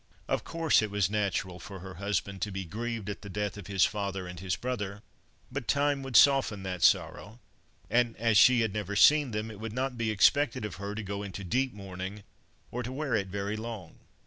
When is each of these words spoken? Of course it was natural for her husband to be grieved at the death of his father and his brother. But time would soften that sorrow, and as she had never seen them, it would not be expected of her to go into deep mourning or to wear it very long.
Of 0.27 0.43
course 0.43 0.81
it 0.81 0.89
was 0.89 1.11
natural 1.11 1.59
for 1.59 1.81
her 1.81 1.93
husband 1.93 2.41
to 2.41 2.51
be 2.51 2.65
grieved 2.65 3.07
at 3.07 3.21
the 3.21 3.29
death 3.29 3.55
of 3.55 3.67
his 3.67 3.85
father 3.85 4.25
and 4.25 4.39
his 4.39 4.55
brother. 4.55 5.03
But 5.51 5.67
time 5.67 6.01
would 6.01 6.15
soften 6.15 6.63
that 6.63 6.81
sorrow, 6.81 7.39
and 7.87 8.17
as 8.17 8.35
she 8.35 8.61
had 8.61 8.73
never 8.73 8.95
seen 8.95 9.29
them, 9.29 9.51
it 9.51 9.59
would 9.59 9.73
not 9.73 9.99
be 9.99 10.09
expected 10.09 10.65
of 10.65 10.77
her 10.77 10.95
to 10.95 11.03
go 11.03 11.21
into 11.21 11.43
deep 11.43 11.71
mourning 11.71 12.23
or 12.71 12.81
to 12.81 12.91
wear 12.91 13.13
it 13.13 13.27
very 13.27 13.55
long. 13.55 13.99